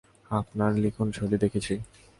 [0.31, 1.73] আপনার লিখনশৈলি দেখেছি!